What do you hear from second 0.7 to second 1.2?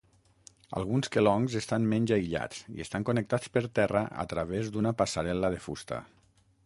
Alguns